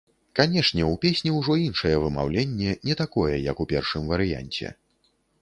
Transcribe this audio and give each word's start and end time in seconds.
Канешне, 0.37 0.85
у 0.91 0.95
песні 1.03 1.33
ўжо 1.39 1.57
іншае 1.65 1.91
вымаўленне, 2.05 2.71
не 2.91 2.97
такое, 3.03 3.35
як 3.51 3.63
у 3.67 3.69
першым 3.75 4.11
варыянце. 4.15 4.67